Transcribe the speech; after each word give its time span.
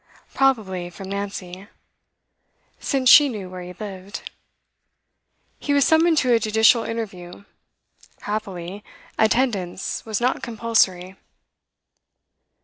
Probably 0.33 0.89
from 0.89 1.09
Nancy, 1.09 1.67
since 2.79 3.07
she 3.07 3.29
knew 3.29 3.51
where 3.51 3.61
he 3.61 3.73
lived. 3.73 4.31
He 5.59 5.73
was 5.75 5.85
summoned 5.85 6.17
to 6.17 6.33
a 6.33 6.39
judicial 6.39 6.83
interview. 6.83 7.43
Happily, 8.21 8.83
attendance 9.19 10.03
was 10.03 10.19
not 10.19 10.41
compulsory. 10.41 11.17